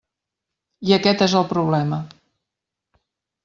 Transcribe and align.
I 0.91 0.95
aquest 0.97 1.21
és 1.27 1.37
el 1.41 1.47
problema. 1.53 2.03